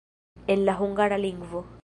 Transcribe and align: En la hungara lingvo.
En 0.47 0.63
la 0.69 0.75
hungara 0.79 1.19
lingvo. 1.27 1.63